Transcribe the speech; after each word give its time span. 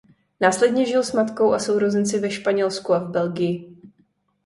Následně 0.41 0.85
žil 0.85 1.03
s 1.03 1.13
matkou 1.13 1.53
a 1.53 1.59
sourozenci 1.59 2.19
ve 2.19 2.29
Španělsku 2.31 2.93
a 2.93 2.99
v 2.99 3.09
Belgii. 3.11 3.77